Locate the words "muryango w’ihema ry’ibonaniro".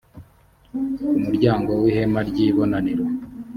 1.23-3.05